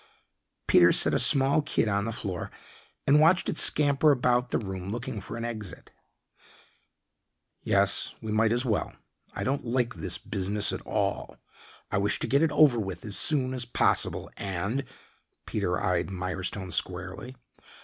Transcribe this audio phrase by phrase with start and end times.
[0.65, 2.49] Peter set a small kid on the floor
[3.05, 5.91] and watched it scamper about the room, looking for an exit.
[7.61, 8.93] "Yes, we might as well.
[9.35, 11.37] I don't like this business at all.
[11.91, 14.85] I wish to get it over with as soon as possible, and"
[15.45, 17.35] Peter eyed Mirestone squarely.